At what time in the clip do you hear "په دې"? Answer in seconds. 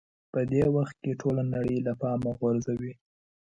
0.31-0.63